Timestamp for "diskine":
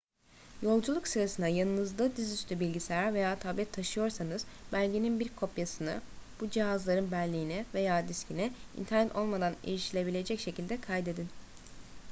8.07-8.51